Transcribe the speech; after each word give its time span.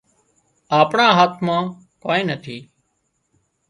آپڻا 0.79 1.07
هاٿ 1.17 1.31
مان 1.45 1.63
ڪانئين 2.01 2.25
نٿي 2.29 2.57